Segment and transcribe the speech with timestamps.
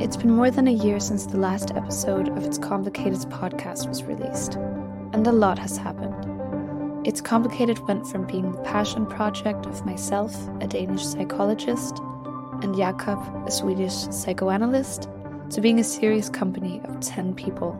[0.00, 4.02] It's been more than a year since the last episode of It's Complicated podcast was
[4.02, 4.54] released,
[5.12, 7.06] and a lot has happened.
[7.06, 11.98] It's Complicated went from being the passion project of myself, a Danish psychologist,
[12.62, 15.06] and Jakob, a Swedish psychoanalyst,
[15.50, 17.76] to being a serious company of 10 people,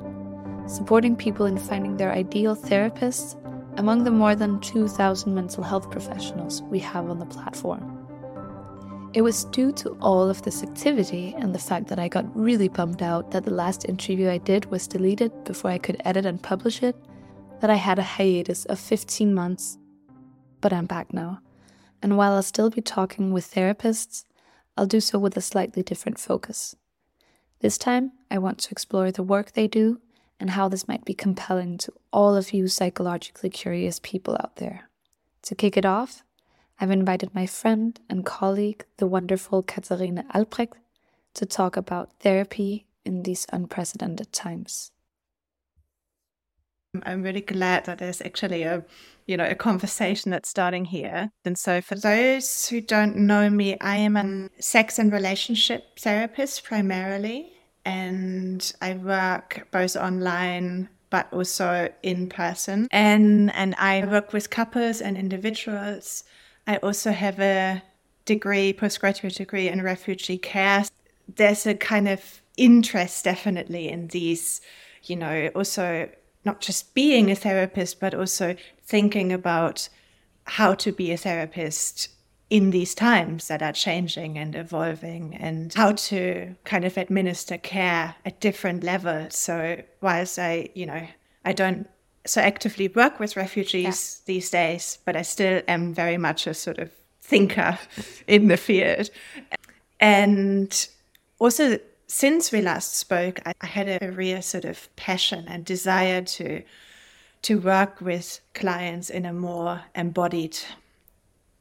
[0.66, 3.34] supporting people in finding their ideal therapists
[3.79, 7.90] among the more than 2,000 mental health professionals we have on the platform.
[9.13, 12.69] It was due to all of this activity and the fact that I got really
[12.69, 16.41] bummed out that the last interview I did was deleted before I could edit and
[16.41, 16.95] publish it
[17.61, 19.79] that I had a hiatus of 15 months.
[20.61, 21.41] But I'm back now.
[22.01, 24.27] And while I'll still be talking with therapists,
[24.77, 26.77] I'll do so with a slightly different focus.
[27.59, 30.01] This time, I want to explore the work they do
[30.39, 34.89] and how this might be compelling to all of you psychologically curious people out there.
[35.42, 36.23] To kick it off,
[36.80, 40.79] I've invited my friend and colleague, the wonderful Katharina Albrecht,
[41.34, 44.91] to talk about therapy in these unprecedented times.
[47.05, 48.83] I'm really glad that there's actually a,
[49.27, 51.31] you know, a conversation that's starting here.
[51.45, 56.64] And so, for those who don't know me, I am a sex and relationship therapist
[56.64, 57.53] primarily,
[57.84, 62.89] and I work both online but also in person.
[62.91, 66.25] And and I work with couples and individuals
[66.71, 67.83] I also have a
[68.27, 70.85] degree, postgraduate degree in refugee care.
[71.35, 74.61] There's a kind of interest definitely in these,
[75.03, 76.09] you know, also
[76.45, 78.55] not just being a therapist, but also
[78.85, 79.89] thinking about
[80.45, 82.09] how to be a therapist
[82.51, 88.15] in these times that are changing and evolving and how to kind of administer care
[88.25, 89.37] at different levels.
[89.37, 91.05] So whilst I, you know,
[91.45, 91.89] I don't
[92.27, 94.35] so actively work with refugees yeah.
[94.35, 96.91] these days, but I still am very much a sort of
[97.23, 97.79] thinker
[98.27, 99.11] in the field.
[99.99, 100.89] And
[101.39, 106.63] also, since we last spoke, I, had a real sort of passion and desire to
[107.42, 110.59] to work with clients in a more embodied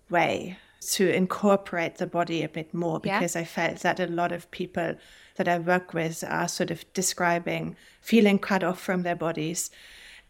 [0.10, 3.42] way, to incorporate the body a bit more, because yeah.
[3.42, 4.96] I felt that a lot of people
[5.36, 9.70] that I work with are sort of describing feeling cut off from their bodies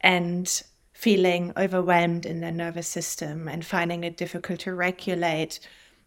[0.02, 5.60] and feeling overwhelmed in their nervous system and finding it difficult to regulate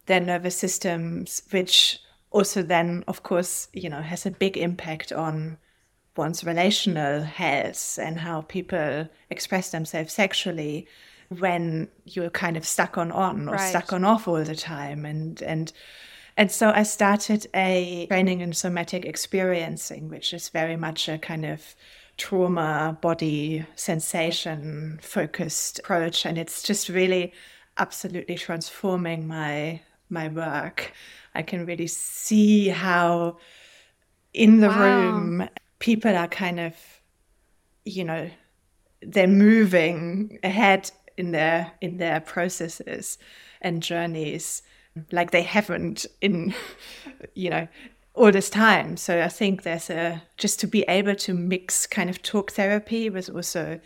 [0.05, 1.99] their nervous systems, which
[2.31, 5.57] also then, of course, you know, has a big impact on
[6.15, 10.87] one's relational health and how people express themselves sexually
[11.29, 13.69] when you're kind of stuck on on or right.
[13.69, 15.73] stuck on off all the time and and
[16.35, 21.45] and so I started a training in somatic experiencing, which is very much a kind
[21.45, 21.75] of
[22.17, 27.33] trauma body sensation focused approach and it's just really
[27.77, 30.93] absolutely transforming my my work
[31.33, 33.35] i can really see how
[34.33, 34.85] in the wow.
[34.85, 36.75] room people are kind of
[37.83, 38.29] you know
[39.01, 43.17] they're moving ahead in their in their processes
[43.61, 44.61] and journeys
[45.11, 46.53] like they haven't in
[47.33, 47.67] you know
[48.13, 48.97] all this time.
[48.97, 53.09] So I think there's a just to be able to mix kind of talk therapy
[53.09, 53.79] with also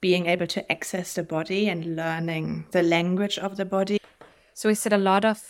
[0.00, 3.98] being able to access the body and learning the language of the body.
[4.54, 5.42] So is it a lot of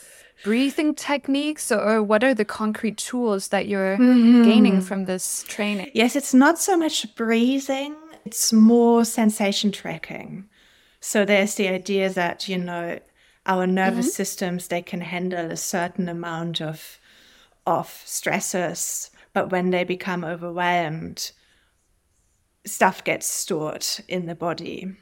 [0.43, 4.42] breathing techniques or what are the concrete tools that you're mm-hmm.
[4.42, 5.91] gaining from this training?
[5.94, 7.94] Yes, it's not so much breathing,
[8.25, 10.48] it's more sensation tracking.
[11.00, 12.98] So there's the idea that, you know,
[13.47, 14.15] our nervous mm-hmm.
[14.15, 16.99] systems they can handle a certain amount of
[17.66, 21.32] of stressors, but when they become overwhelmed,
[22.66, 24.94] stuff gets stored in the body.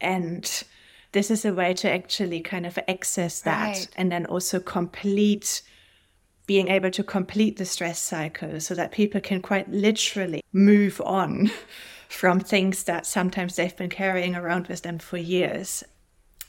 [0.00, 0.64] And
[1.12, 3.88] this is a way to actually kind of access that right.
[3.96, 5.62] and then also complete
[6.46, 11.50] being able to complete the stress cycle so that people can quite literally move on
[12.08, 15.82] from things that sometimes they've been carrying around with them for years.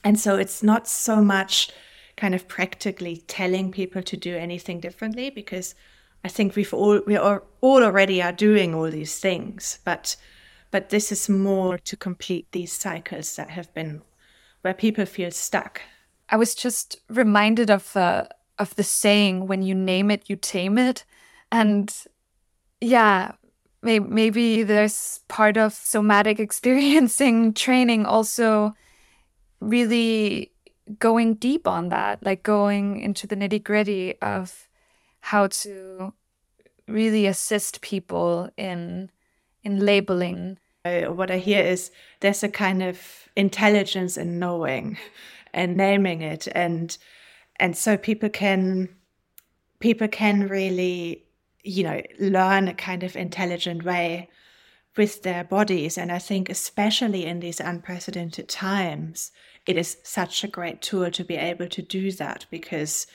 [0.04, 1.70] And so it's not so much
[2.18, 5.76] kind of practically telling people to do anything differently because
[6.24, 10.16] I think we've all we are all already are doing all these things, but
[10.72, 14.02] but this is more to complete these cycles that have been
[14.62, 15.82] where people feel stuck.
[16.30, 18.26] I was just reminded of uh,
[18.58, 21.06] of the saying when you name it, you tame it,
[21.52, 21.94] and
[22.82, 23.34] yeah,
[23.84, 28.74] maybe, maybe there's part of somatic experiencing training also
[29.60, 30.52] really
[31.00, 34.68] going deep on that, like going into the nitty gritty of
[35.22, 36.14] how to
[36.88, 39.10] really assist people in
[39.64, 40.60] in labeling.
[40.84, 41.90] What I hear is
[42.20, 44.98] there's a kind of intelligence in knowing
[45.54, 46.96] and naming it, and
[47.60, 48.90] and so people can
[49.80, 51.26] people can really
[51.66, 54.30] you know, learn a kind of intelligent way
[54.96, 55.98] with their bodies.
[55.98, 59.32] And I think, especially in these unprecedented times,
[59.66, 63.08] it is such a great tool to be able to do that because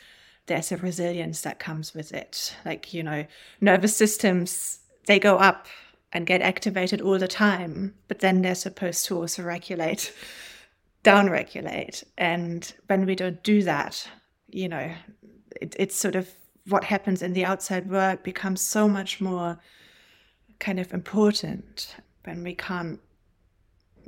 [0.47, 2.57] there's a resilience that comes with it.
[2.65, 3.25] Like, you know,
[3.61, 5.67] nervous systems, they go up
[6.13, 10.13] and get activated all the time, but then they're supposed to also regulate,
[11.03, 12.03] down regulate.
[12.19, 14.09] And when we don't do that,
[14.49, 14.93] you know,
[15.61, 16.29] it, it's sort of
[16.67, 19.59] what happens in the outside world becomes so much more
[20.59, 23.01] kind of important when we can't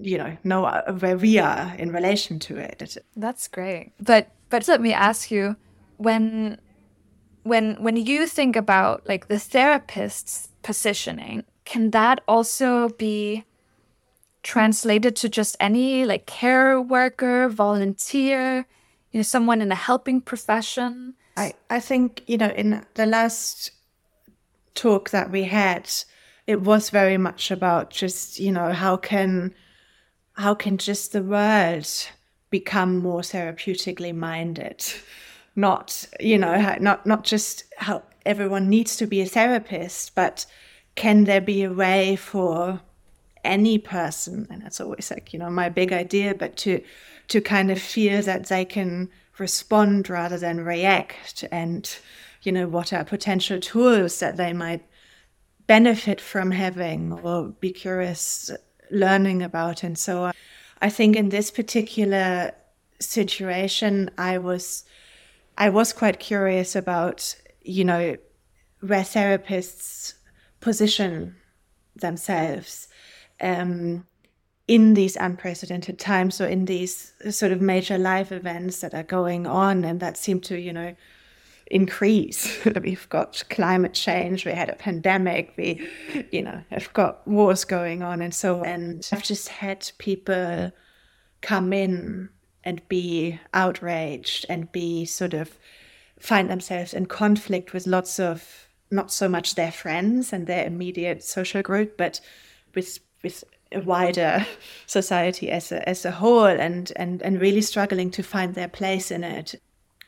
[0.02, 2.96] you know know uh, where we are in relation to it.
[3.16, 3.93] That's great.
[4.00, 5.56] But but let me ask you
[5.96, 6.58] when
[7.43, 13.44] when when you think about like the therapist's positioning can that also be
[14.43, 18.66] translated to just any like care worker volunteer
[19.10, 21.14] you know someone in a helping profession?
[21.37, 23.72] I i think you know in the last
[24.75, 25.90] talk that we had
[26.46, 29.54] it was very much about just you know how can
[30.34, 31.88] how can just the world
[32.50, 34.84] become more therapeutically minded?
[35.55, 40.46] Not you know not not just how everyone needs to be a therapist but
[40.94, 42.81] can there be a way for
[43.44, 46.81] any person and that's always like you know my big idea but to
[47.28, 51.99] to kind of feel that they can respond rather than react and
[52.43, 54.85] you know what are potential tools that they might
[55.67, 58.50] benefit from having or be curious
[58.93, 60.33] learning about and so on.
[60.81, 62.53] I think in this particular
[63.00, 64.85] situation I was
[65.59, 68.17] I was quite curious about, you know,
[68.81, 70.15] where therapists
[70.61, 71.37] position
[71.94, 72.89] themselves
[73.41, 74.06] um,
[74.67, 79.47] in these unprecedented times or in these sort of major life events that are going
[79.47, 80.97] on and that seem to, you know,
[81.73, 82.63] increase.
[82.83, 85.89] We've got climate change, we had a pandemic, we,
[86.31, 88.67] you know, have got wars going on and so on.
[88.67, 90.71] And I've just had people
[91.41, 92.29] come in
[92.63, 95.59] and be outraged and be sort of
[96.21, 101.25] find themselves in conflict with lots of not so much their friends and their immediate
[101.25, 102.21] social group, but
[102.75, 104.47] with with a wider
[104.87, 109.11] society as a as a whole and and and really struggling to find their place
[109.11, 109.55] in it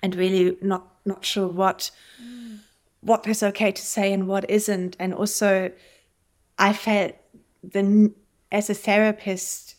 [0.03, 1.91] and really not not sure what
[2.23, 2.59] mm.
[3.01, 4.97] what is okay to say and what isn't.
[4.99, 5.71] And also,
[6.59, 7.15] I felt
[7.63, 8.13] the
[8.51, 9.77] as a therapist,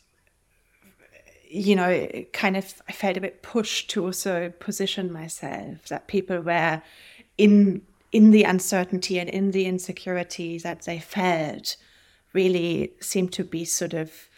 [1.49, 6.39] you know, kind of I felt a bit pushed to also position myself that people
[6.41, 6.81] were
[7.37, 7.81] in
[8.11, 11.75] in the uncertainty and in the insecurity that they felt
[12.33, 14.29] really seemed to be sort of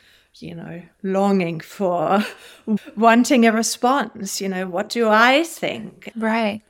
[0.42, 2.24] you know, longing for,
[2.96, 4.42] wanting a response.
[4.42, 6.12] You know, what do I think?
[6.16, 6.62] Right.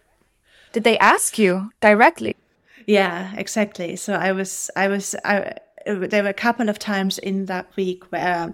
[0.78, 2.36] Did they ask you directly?
[2.86, 3.96] Yeah, exactly.
[3.96, 5.56] So I was, I was, I,
[5.88, 8.54] there were a couple of times in that week where,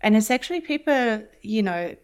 [0.00, 1.96] and it's actually people, you know,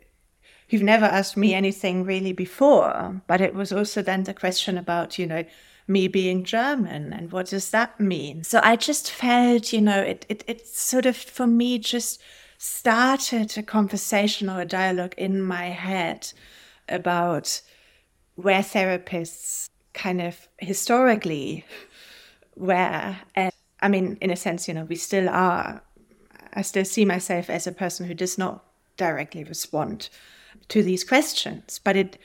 [0.69, 5.17] who've never asked me anything really before, but it was also then the question about,
[5.17, 5.45] you know,
[5.87, 8.43] me being German and what does that mean?
[8.43, 12.21] So I just felt, you know, it, it, it sort of for me just
[12.59, 16.33] started a conversation or a dialogue in my head
[16.89, 17.63] about
[18.37, 21.65] where therapists kind of historically
[22.57, 23.17] were.
[23.35, 25.83] And I mean, in a sense, you know, we still are.
[26.55, 28.65] I still see myself as a person who does not
[28.97, 30.11] directly respond
[30.69, 32.19] to these questions, but it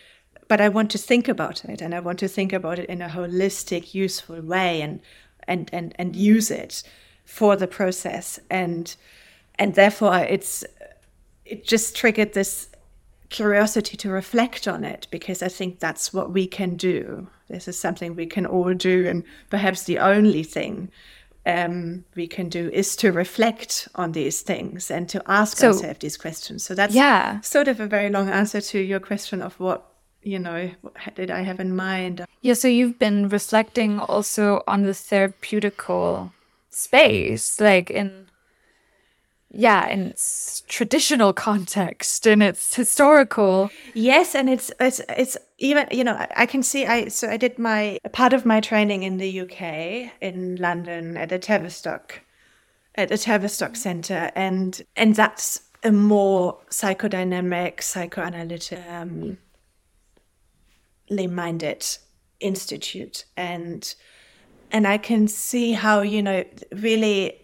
[0.48, 3.02] but I want to think about it and I want to think about it in
[3.02, 5.02] a holistic, useful way and
[5.48, 6.84] and and, and use it
[7.26, 8.40] for the process.
[8.50, 8.96] And
[9.56, 10.64] and therefore it's
[11.46, 12.70] it just triggered this
[13.30, 17.28] curiosity to reflect on it because I think that's what we can do.
[17.50, 20.92] This is something we can all do, and perhaps the only thing
[21.46, 26.00] um, we can do is to reflect on these things and to ask so, ourselves
[26.00, 26.64] these questions.
[26.64, 27.40] So that's yeah.
[27.42, 29.94] sort of a very long answer to your question of what
[30.24, 32.26] you know what did I have in mind.
[32.42, 36.32] Yeah, so you've been reflecting also on the therapeutical
[36.70, 38.27] space, like in
[39.52, 43.70] yeah in its traditional context in its historical.
[43.94, 47.58] Yes and it's it's it's even you know i can see i so i did
[47.58, 49.62] my part of my training in the uk
[50.22, 52.22] in london at the tavistock
[52.96, 59.38] at the tavistock center and and that's a more psychodynamic psychoanalytic um,
[61.10, 61.86] minded
[62.40, 63.26] institute.
[63.36, 63.94] And
[64.70, 67.40] and i can see how you know really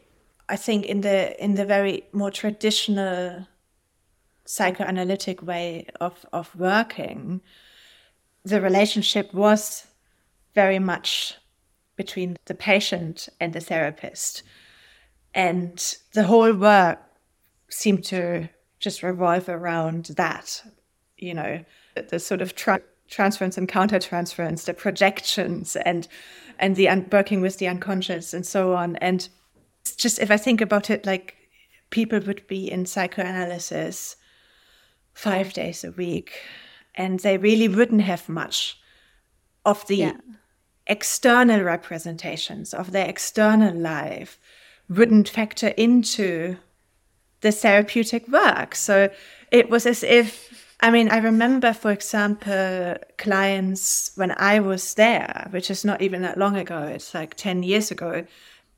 [0.49, 3.47] I think in the in the very more traditional
[4.45, 7.41] psychoanalytic way of of working,
[8.43, 9.87] the relationship was
[10.53, 11.35] very much
[11.95, 14.43] between the patient and the therapist.
[15.33, 16.99] And the whole work
[17.69, 20.63] seemed to just revolve around that,
[21.17, 21.63] you know,
[22.09, 26.07] the, sort of tra- transference and countertransference, the projections and
[26.59, 28.95] and the un- working with the unconscious and so on.
[28.97, 29.27] And
[29.83, 31.35] just if I think about it, like
[31.89, 34.15] people would be in psychoanalysis
[35.13, 36.41] five days a week,
[36.95, 38.79] and they really wouldn't have much
[39.65, 40.17] of the yeah.
[40.87, 44.39] external representations of their external life
[44.89, 46.57] wouldn't factor into
[47.41, 48.75] the therapeutic work.
[48.75, 49.09] So
[49.51, 55.47] it was as if, I mean, I remember, for example, clients when I was there,
[55.51, 58.25] which is not even that long ago, it's like 10 years ago,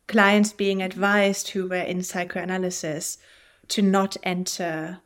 [0.07, 3.17] clients being advised who were in psychoanalysis
[3.69, 4.99] to not enter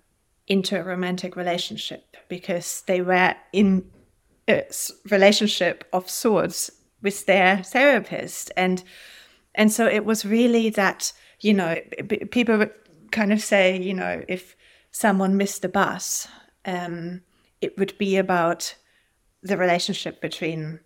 [0.48, 3.90] into a romantic relationship because they were in
[4.48, 4.64] a
[5.10, 8.52] relationship of sorts with their therapist.
[8.58, 8.84] And
[9.56, 11.78] and so it was really that you know
[12.32, 12.74] people would
[13.12, 14.56] kind of say you know if
[14.92, 16.28] someone missed the bus
[16.66, 17.22] um,
[17.62, 18.76] it would be about
[19.42, 20.80] the relationship between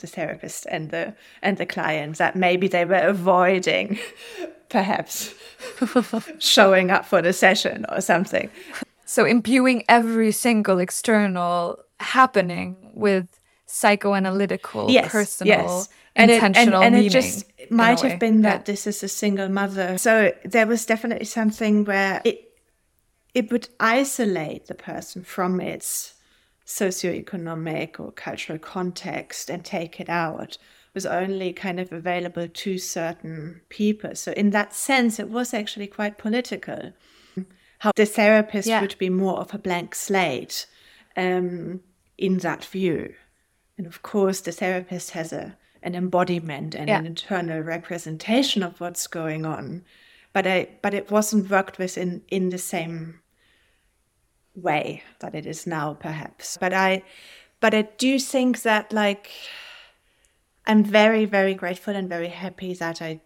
[0.00, 3.98] the therapist and the and the client that maybe they were avoiding
[4.68, 5.34] perhaps
[6.38, 8.50] showing up for the session or something
[9.04, 15.88] so imbuing every single external happening with psychoanalytical yes, personal yes.
[16.16, 18.72] And intentional it, and, and it just might have been that yeah.
[18.72, 22.50] this is a single mother so there was definitely something where it
[23.32, 26.14] it would isolate the person from its
[26.70, 30.56] socioeconomic or cultural context and take it out
[30.94, 34.14] was only kind of available to certain people.
[34.14, 36.92] So, in that sense, it was actually quite political.
[37.78, 38.80] How the therapist yeah.
[38.80, 40.66] would be more of a blank slate
[41.16, 41.80] um,
[42.18, 43.14] in that view.
[43.78, 46.98] And of course, the therapist has a, an embodiment and yeah.
[46.98, 49.82] an internal representation of what's going on.
[50.32, 53.20] But I, but it wasn't worked with in, in the same
[54.54, 56.56] way that it is now, perhaps.
[56.60, 57.02] But I,
[57.60, 59.30] but I do think that like
[60.66, 63.20] I'm very, very grateful and very happy that I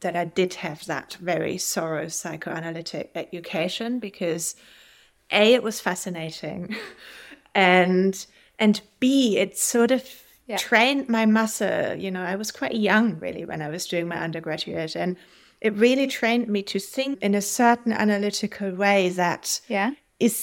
[0.00, 4.56] that I did have that very thorough psychoanalytic education because
[5.30, 6.74] a it was fascinating,
[7.54, 8.26] and
[8.58, 10.06] and b it sort of
[10.46, 10.56] yeah.
[10.56, 11.94] trained my muscle.
[11.94, 15.16] You know, I was quite young really when I was doing my undergraduate and.
[15.62, 19.90] It really trained me to think in a certain analytical way that yeah.
[20.18, 20.34] is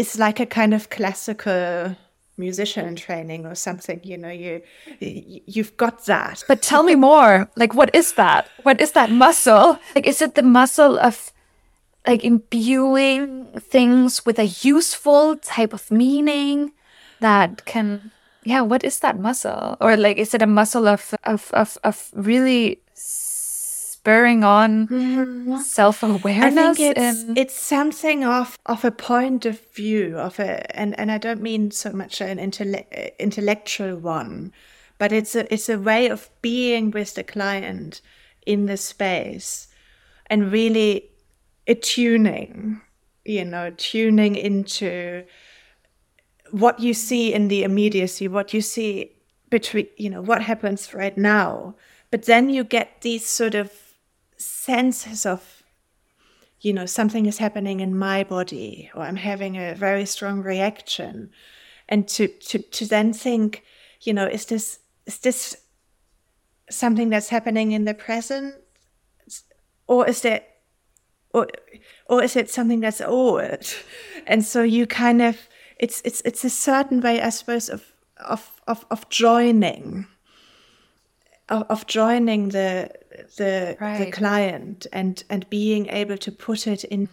[0.00, 1.96] it's like a kind of classical
[2.38, 4.60] musician training or something you know you
[5.00, 6.44] you've got that.
[6.46, 7.48] But tell me more.
[7.56, 8.48] Like what is that?
[8.62, 9.78] What is that muscle?
[9.94, 11.32] Like is it the muscle of
[12.06, 16.72] like imbuing things with a useful type of meaning
[17.20, 18.12] that can
[18.44, 19.76] yeah what is that muscle?
[19.80, 22.80] Or like is it a muscle of of of, of really
[24.06, 25.56] spurring on mm-hmm.
[25.56, 27.36] self-awareness I think it's, in...
[27.36, 31.72] it's something of of a point of view of a and and I don't mean
[31.72, 34.52] so much an intelle- intellectual one
[34.98, 38.00] but it's a it's a way of being with the client
[38.46, 39.66] in the space
[40.26, 41.10] and really
[41.66, 42.80] attuning
[43.24, 45.24] you know tuning into
[46.52, 49.10] what you see in the immediacy what you see
[49.50, 51.74] between you know what happens right now
[52.12, 53.85] but then you get these sort of
[54.36, 55.62] senses of
[56.60, 61.30] you know something is happening in my body or i'm having a very strong reaction.
[61.88, 63.62] And to to to then think
[64.00, 65.56] you know is this is this
[66.70, 68.54] something that's happening in the present?
[69.86, 70.44] Or is it
[71.32, 71.46] or
[72.08, 73.74] or is it something that's old?
[74.26, 78.60] And so you kind of it's it's it's a certain way i suppose of of
[78.66, 80.06] of, of joining
[81.48, 82.90] of, of joining the
[83.36, 83.98] the right.
[83.98, 87.08] the client and and being able to put it in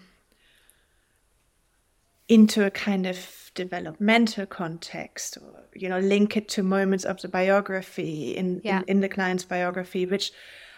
[2.28, 7.28] into a kind of developmental context or you know link it to moments of the
[7.28, 8.80] biography in, yeah.
[8.80, 10.32] in, in the client's biography which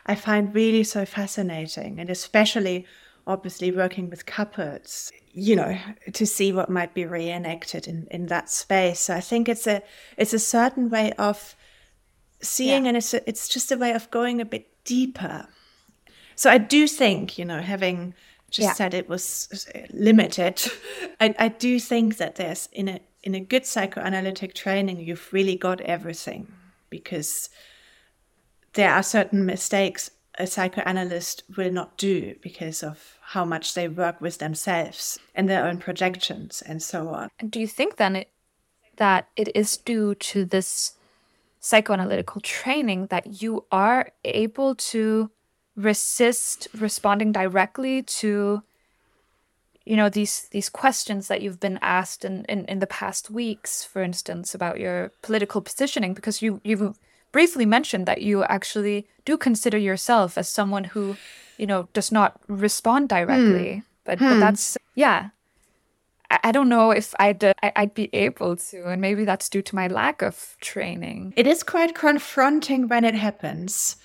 [0.06, 2.86] i find really so fascinating and especially
[3.28, 5.78] obviously working with couples you know
[6.12, 9.82] to see what might be reenacted in in that space so i think it's a
[10.18, 11.56] it's a certain way of
[12.42, 12.90] seeing yeah.
[12.90, 15.48] and it's a, it's just a way of going a bit deeper
[16.36, 18.14] so i do think you know having
[18.50, 18.74] just yeah.
[18.74, 20.62] said it was limited
[21.20, 25.56] I, I do think that there's in a in a good psychoanalytic training you've really
[25.56, 26.52] got everything
[26.90, 27.50] because
[28.74, 34.20] there are certain mistakes a psychoanalyst will not do because of how much they work
[34.22, 37.30] with themselves and their own projections and so on.
[37.40, 38.30] And do you think then it,
[38.98, 40.94] that it is due to this
[41.66, 45.32] psychoanalytical training that you are able to
[45.76, 48.62] resist responding directly to
[49.84, 53.84] you know these these questions that you've been asked in, in, in the past weeks
[53.84, 56.96] for instance about your political positioning because you you've
[57.32, 61.18] briefly mentioned that you actually do consider yourself as someone who
[61.58, 63.80] you know does not respond directly hmm.
[64.04, 64.30] but hmm.
[64.30, 65.30] but that's yeah
[66.30, 69.76] I don't know if I'd uh, I'd be able to, and maybe that's due to
[69.76, 71.34] my lack of training.
[71.36, 73.98] It is quite confronting when it happens.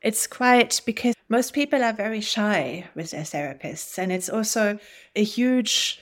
[0.00, 4.78] It's quite because most people are very shy with their therapists, and it's also
[5.14, 6.00] a huge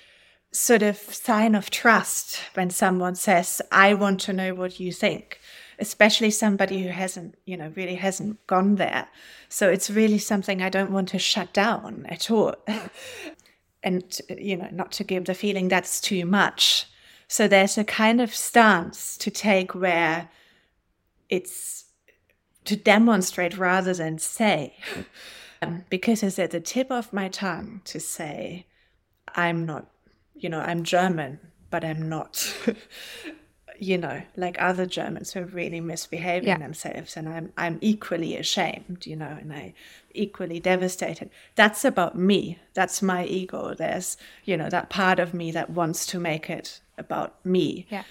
[0.52, 5.40] sort of sign of trust when someone says, "I want to know what you think."
[5.78, 9.09] Especially somebody who hasn't, you know, really hasn't gone there.
[9.49, 12.54] So it's really something I don't want to shut down at all.
[13.82, 16.87] and you know not to give the feeling that's too much.
[17.28, 20.28] So there's a kind of stance to take where
[21.28, 21.84] it's
[22.64, 24.75] to demonstrate rather than say.
[25.62, 28.64] Um, because it's at the tip of my tongue to say
[29.34, 29.90] i'm not
[30.34, 32.54] you know i'm german but i'm not
[33.80, 36.58] you know, like other Germans who are really misbehaving yeah.
[36.58, 39.72] themselves, and I'm I'm equally ashamed, you know, and I
[40.12, 41.30] equally devastated.
[41.54, 42.58] That's about me.
[42.75, 43.75] That's my ego.
[43.75, 47.87] There's you know that part of me that wants to make it about me.
[47.88, 48.04] Yeah.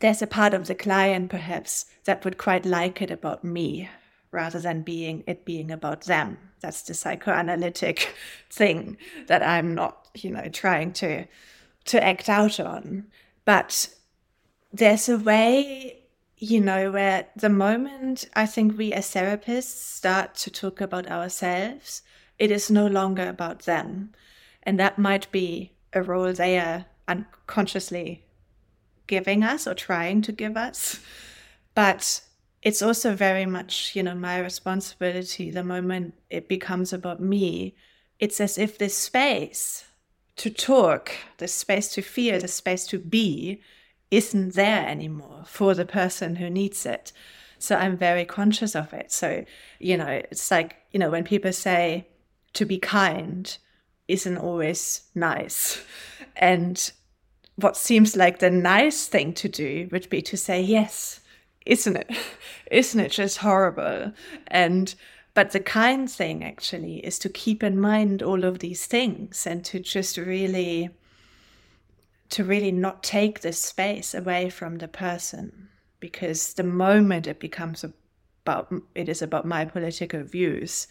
[0.00, 3.88] There's a part of the client perhaps that would quite like it about me
[4.30, 6.36] rather than being it being about them.
[6.60, 8.14] That's the psychoanalytic
[8.50, 11.24] thing that I'm not, you know, trying to
[11.86, 13.06] to act out on.
[13.46, 13.88] But
[14.76, 16.00] there's a way,
[16.36, 22.02] you know, where the moment I think we as therapists start to talk about ourselves,
[22.38, 24.12] it is no longer about them.
[24.62, 28.24] And that might be a role they are unconsciously
[29.06, 31.00] giving us or trying to give us.
[31.74, 32.20] But
[32.60, 37.74] it's also very much, you know, my responsibility the moment it becomes about me.
[38.18, 39.86] It's as if this space
[40.36, 43.62] to talk, the space to feel, the space to be
[44.10, 47.12] isn't there anymore for the person who needs it.
[47.58, 49.10] So I'm very conscious of it.
[49.10, 49.44] So,
[49.78, 52.06] you know, it's like, you know, when people say
[52.52, 53.56] to be kind
[54.08, 55.82] isn't always nice.
[56.38, 56.92] And
[57.54, 61.20] what seems like the nice thing to do would be to say, yes,
[61.64, 62.10] isn't it?
[62.70, 64.12] Isn't it just horrible?
[64.48, 64.94] And
[65.32, 69.64] but the kind thing actually is to keep in mind all of these things and
[69.66, 70.90] to just really
[72.30, 75.68] to really not take this space away from the person
[76.00, 80.86] because the moment it becomes about it is about my political views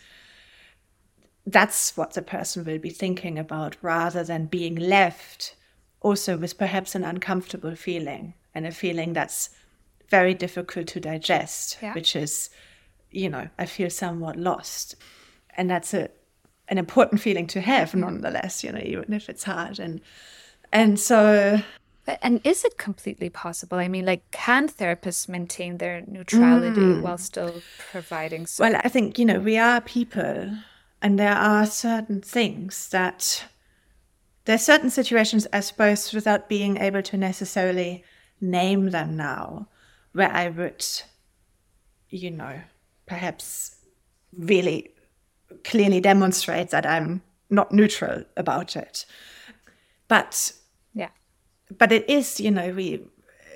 [1.47, 5.55] that's what the person will be thinking about rather than being left
[6.01, 9.49] also with perhaps an uncomfortable feeling and a feeling that's
[10.09, 11.93] very difficult to digest yeah.
[11.93, 12.49] which is
[13.11, 14.95] you know i feel somewhat lost
[15.55, 16.09] and that's a
[16.67, 20.01] an important feeling to have nonetheless you know even if it's hard and
[20.71, 21.61] and so.
[22.05, 23.79] But, And is it completely possible?
[23.79, 27.01] I mean, like, can therapists maintain their neutrality mm.
[27.01, 28.47] while still providing?
[28.59, 30.51] Well, I think, you know, we are people,
[31.01, 33.45] and there are certain things that.
[34.45, 38.03] There are certain situations, I suppose, without being able to necessarily
[38.39, 39.67] name them now,
[40.13, 40.85] where I would,
[42.09, 42.61] you know,
[43.07, 43.75] perhaps
[44.37, 44.91] really
[45.63, 49.07] clearly demonstrate that I'm not neutral about it.
[50.07, 50.53] But
[50.93, 51.09] yeah,
[51.77, 53.01] but it is, you know, we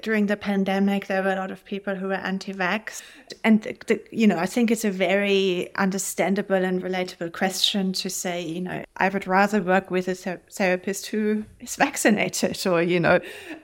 [0.02, 3.02] during the pandemic there were a lot of people who were anti-vax.
[3.44, 8.10] And the, the, you know i think it's a very understandable and relatable question to
[8.10, 12.82] say you know i would rather work with a ther- therapist who is vaccinated or
[12.82, 13.20] you know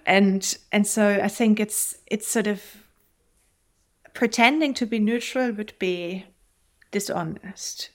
[0.06, 2.62] and and so i think it's it's sort of
[4.14, 6.26] pretending to be neutral would be
[6.92, 7.90] dishonest.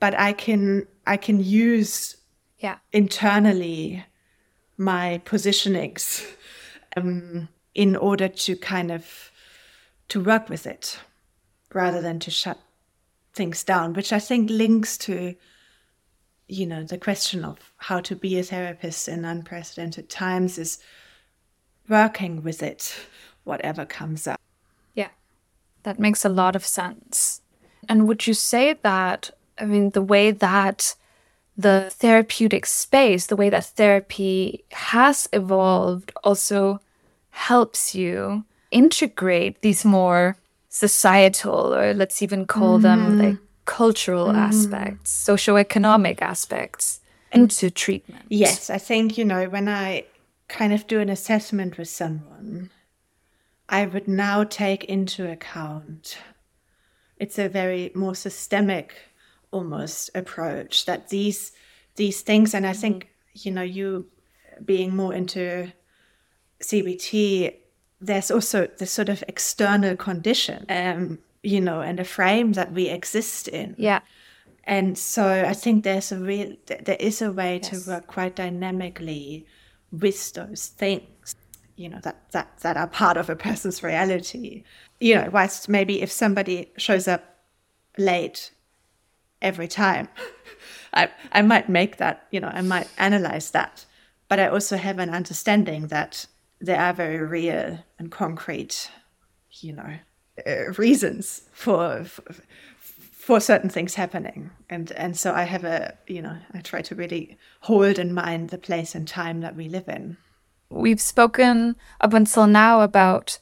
[0.00, 2.16] But i can i can use
[2.58, 2.78] yeah.
[2.92, 4.04] internally
[4.76, 6.26] my positionings
[6.96, 9.30] um, in order to kind of
[10.08, 10.98] to work with it
[11.72, 12.58] rather than to shut
[13.32, 15.34] things down which i think links to
[16.48, 20.78] you know the question of how to be a therapist in unprecedented times is
[21.88, 22.96] working with it
[23.44, 24.40] whatever comes up.
[24.94, 25.08] Yeah.
[25.84, 27.40] That makes a lot of sense.
[27.88, 30.94] And would you say that i mean the way that
[31.56, 36.80] the therapeutic space, the way that therapy has evolved, also
[37.30, 40.36] helps you integrate these more
[40.68, 42.82] societal, or let's even call mm.
[42.82, 43.20] them mm-hmm.
[43.20, 44.36] like cultural mm.
[44.36, 47.00] aspects, socioeconomic aspects
[47.32, 48.24] into treatment.
[48.28, 50.04] Yes, I think, you know, when I
[50.48, 52.70] kind of do an assessment with someone,
[53.68, 56.18] I would now take into account.
[57.18, 58.94] It's a very more systemic
[59.50, 61.52] almost approach that these
[61.96, 62.80] these things and I mm-hmm.
[62.80, 64.06] think you know you
[64.64, 65.72] being more into
[66.60, 67.54] CBT
[68.00, 72.88] there's also this sort of external condition um you know and a frame that we
[72.88, 74.00] exist in yeah
[74.64, 77.84] and so I think there's a real there is a way yes.
[77.84, 79.46] to work quite dynamically
[79.92, 81.34] with those things
[81.76, 84.64] you know that that that are part of a person's reality
[85.00, 87.22] you know whilst maybe if somebody shows up
[87.98, 88.50] late
[89.46, 90.08] every time.
[90.92, 93.84] I i might make that you know i might analyze that
[94.28, 96.26] but i also have an understanding that
[96.58, 98.90] there are very real and concrete
[99.62, 99.92] you know
[100.46, 102.34] uh, reasons for, for
[103.26, 104.50] for certain things happening.
[104.70, 108.50] And and so i have a you know i try to really hold in mind
[108.50, 110.16] the place and time that we live in.
[110.70, 113.40] We've spoken up until now about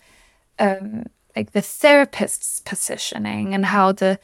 [0.59, 1.05] um,
[1.37, 4.19] like the therapist's positioning and how the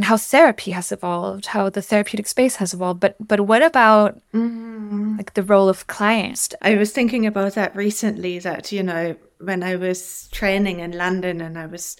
[0.00, 3.00] and how therapy has evolved, how the therapeutic space has evolved.
[3.00, 5.18] But but what about mm.
[5.18, 6.54] like the role of clients?
[6.62, 8.38] I was thinking about that recently.
[8.38, 11.98] That you know when I was training in London and I was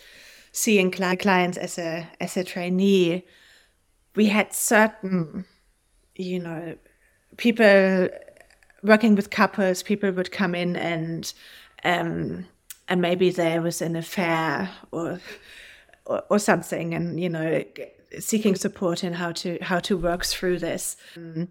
[0.51, 3.27] seeing clients as a as a trainee,
[4.17, 5.45] we had certain
[6.17, 6.77] you know
[7.37, 8.09] people
[8.83, 11.35] working with couples, people would come in and
[11.85, 12.47] um,
[12.89, 15.21] and maybe there was an affair or,
[16.29, 17.65] or, something, and you know,
[18.19, 20.97] seeking support in how to how to work through this.
[21.17, 21.49] Um,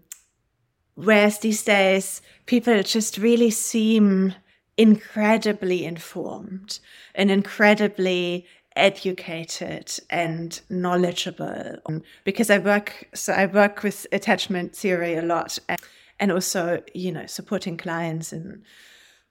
[0.94, 4.34] whereas these days, people just really seem
[4.76, 6.78] incredibly informed
[7.14, 8.46] and incredibly
[8.76, 11.76] educated and knowledgeable
[12.24, 15.80] because I work so I work with attachment theory a lot and
[16.20, 18.62] and also you know supporting clients in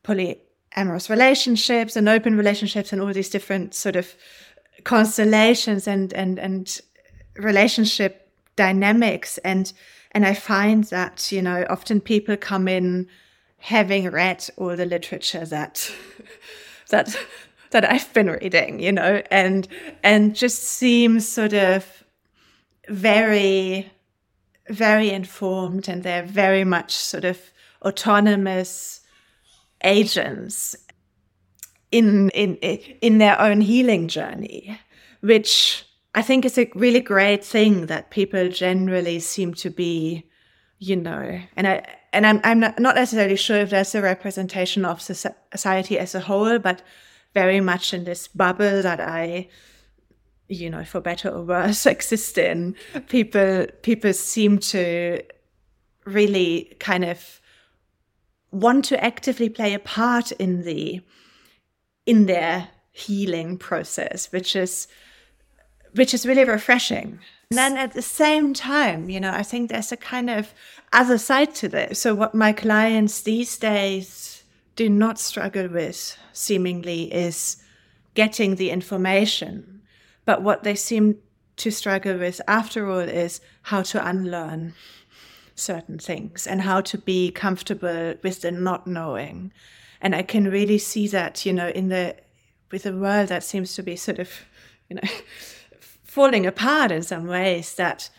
[0.03, 4.13] polyamorous relationships and open relationships and all these different sort of
[4.83, 6.79] constellations and and and
[7.35, 9.37] relationship dynamics.
[9.39, 9.71] And
[10.11, 13.07] and I find that you know often people come in
[13.59, 15.91] having read all the literature that
[16.89, 17.15] that
[17.71, 19.67] that I've been reading you know and
[20.03, 22.03] and just seems sort of
[22.87, 23.91] very
[24.69, 27.39] very informed and they're very much sort of
[27.83, 29.01] autonomous
[29.83, 30.75] agents
[31.91, 34.79] in in in their own healing journey
[35.21, 40.23] which i think is a really great thing that people generally seem to be
[40.77, 45.01] you know and i and i'm, I'm not, necessarily sure if that's a representation of
[45.01, 46.81] society as a whole but
[47.33, 49.47] very much in this bubble that i
[50.49, 52.75] you know, for better or worse, exist in.
[53.07, 55.21] People people seem to
[56.05, 57.39] really kind of
[58.51, 61.01] want to actively play a part in the
[62.09, 64.87] in their healing process, which is
[65.93, 67.19] which is really refreshing.
[67.49, 70.53] And then at the same time, you know, I think there's a kind of
[70.93, 71.99] other side to this.
[71.99, 74.43] So what my clients these days
[74.75, 77.57] do not struggle with seemingly is
[78.13, 79.79] getting the information
[80.29, 81.17] but what they seem
[81.55, 84.75] to struggle with after all is how to unlearn
[85.55, 89.51] certain things and how to be comfortable with the not knowing.
[90.01, 92.15] And I can really see that, you know, in the
[92.71, 94.29] with a world that seems to be sort of,
[94.89, 95.09] you know,
[96.03, 98.09] falling apart in some ways, that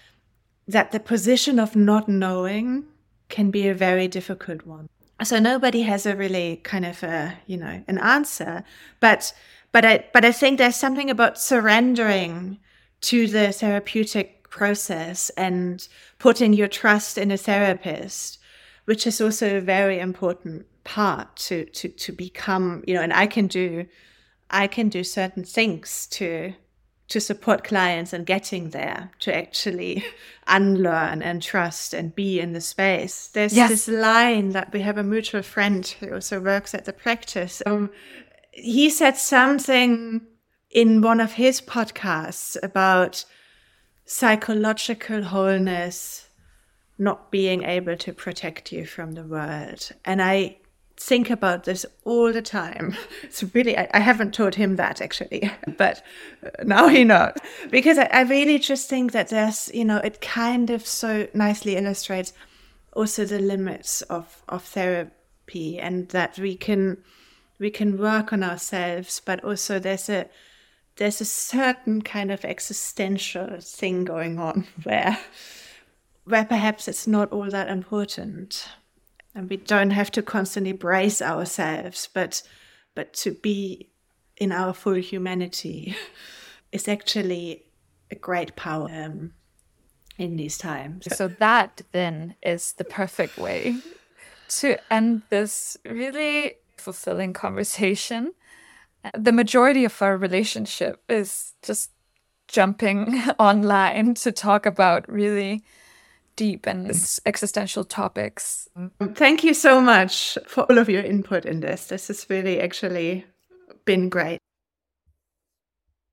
[0.66, 2.84] that the position of not knowing
[3.28, 4.88] can be a very difficult one.
[5.22, 8.64] So nobody has a really kind of a, you know, an answer,
[9.00, 9.32] but
[9.72, 12.58] but I but I think there's something about surrendering
[13.02, 15.86] to the therapeutic process and
[16.18, 18.38] putting your trust in a therapist,
[18.84, 23.46] which is also very important part to to to become, you know, and I can
[23.46, 23.86] do
[24.50, 26.54] I can do certain things to
[27.08, 30.04] to support clients and getting there to actually
[30.46, 33.26] unlearn and trust and be in the space.
[33.26, 33.68] There's yes.
[33.68, 37.62] this line that we have a mutual friend who also works at the practice.
[37.66, 37.90] Um,
[38.52, 40.20] he said something
[40.70, 43.24] in one of his podcasts about
[44.04, 46.28] psychological wholeness
[46.96, 49.90] not being able to protect you from the world.
[50.04, 50.58] And I
[51.00, 52.94] think about this all the time.
[53.22, 56.02] It's really, I, I haven't told him that actually, but
[56.44, 57.32] uh, now he knows.
[57.70, 61.76] Because I, I really just think that there's, you know, it kind of so nicely
[61.76, 62.32] illustrates
[62.92, 66.98] also the limits of, of therapy and that we can
[67.58, 70.26] we can work on ourselves, but also there's a
[70.96, 75.18] there's a certain kind of existential thing going on where
[76.24, 78.68] where perhaps it's not all that important
[79.34, 82.42] and we don't have to constantly brace ourselves but
[82.94, 83.90] but to be
[84.36, 85.94] in our full humanity
[86.72, 87.64] is actually
[88.10, 89.32] a great power um,
[90.18, 91.06] in these times.
[91.14, 93.76] So that then is the perfect way
[94.48, 98.32] to end this really fulfilling conversation.
[99.16, 101.90] The majority of our relationship is just
[102.48, 105.62] jumping online to talk about really
[106.40, 106.90] deep and
[107.26, 108.66] existential topics.
[109.12, 111.88] Thank you so much for all of your input in this.
[111.88, 113.26] This has really actually
[113.84, 114.38] been great.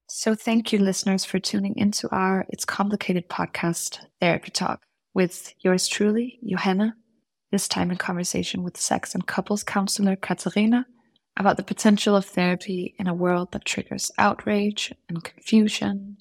[0.10, 4.82] So, thank you, listeners, for tuning into our It's Complicated podcast, Therapy Talk,
[5.14, 6.94] with yours truly, Johanne,
[7.54, 10.86] this time in conversation with sex and couples counselor Katharina
[11.38, 16.18] about the potential of therapy in a world that triggers outrage and confusion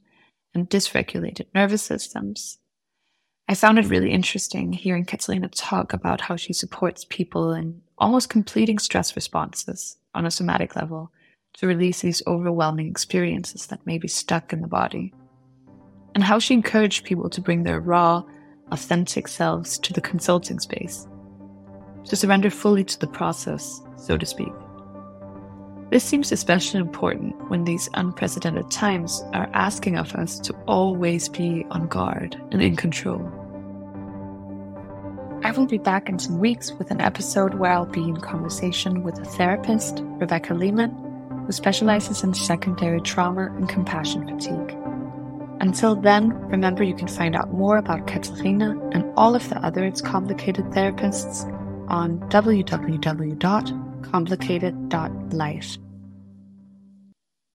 [0.55, 2.59] and dysregulated nervous systems.
[3.49, 8.29] I found it really interesting hearing Katharina talk about how she supports people in almost
[8.29, 11.13] completing stress responses on a somatic level
[11.55, 15.15] to release these overwhelming experiences that may be stuck in the body,
[16.17, 18.25] and how she encouraged people to bring their raw,
[18.73, 21.07] authentic selves to the consulting space,
[22.05, 24.53] to surrender fully to the process, so to speak.
[25.91, 31.65] This seems especially important when these unprecedented times are asking of us to always be
[31.71, 33.21] on guard and in control.
[35.45, 39.05] I will be back in some weeks with an episode where I'll be in conversation
[39.05, 40.91] with a therapist, Rebecca Lehman,
[41.47, 44.77] who specializes in secondary trauma and compassion fatigue.
[45.61, 49.85] Until then, remember you can find out more about Katharina and all of the other
[49.85, 51.45] It's Complicated therapists
[51.89, 52.19] on
[54.13, 55.86] www.complicated.life.